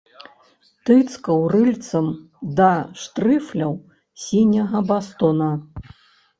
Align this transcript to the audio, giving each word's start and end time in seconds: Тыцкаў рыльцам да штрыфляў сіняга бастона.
Тыцкаў 0.89 1.43
рыльцам 1.55 2.07
да 2.61 2.71
штрыфляў 3.03 3.79
сіняга 4.25 4.85
бастона. 4.93 5.55